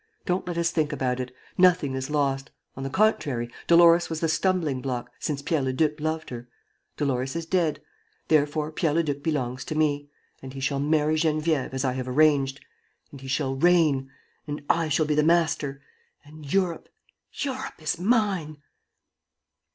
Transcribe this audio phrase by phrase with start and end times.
[0.25, 1.31] "Don't let us think about it.
[1.59, 2.49] Nothing is lost.
[2.75, 3.51] On the contrary!
[3.67, 6.47] Dolores was the stumbling block, since Pierre Leduc loved her.
[6.97, 7.79] Dolores is dead.
[8.27, 10.09] Therefore Pierre Leduc belongs to me.
[10.41, 12.65] And he shall marry Geneviève, as I have arranged!
[13.11, 14.09] And he shall reign!
[14.47, 15.83] And I shall be the master!
[16.25, 16.89] And Europe,
[17.33, 18.57] Europe is mine!"